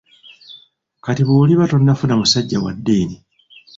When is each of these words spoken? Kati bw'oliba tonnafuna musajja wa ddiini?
Kati 1.03 1.21
bw'oliba 1.27 1.69
tonnafuna 1.71 2.13
musajja 2.19 2.57
wa 2.63 2.71
ddiini? 2.77 3.17